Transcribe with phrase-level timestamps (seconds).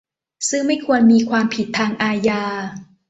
[0.49, 2.43] ซึ่งไม่ควรมีความผิดทางอาญา